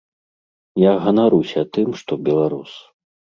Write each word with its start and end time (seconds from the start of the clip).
Я 0.83 0.93
ганаруся 1.03 1.61
тым, 1.77 1.93
што 2.01 2.19
беларус. 2.31 2.73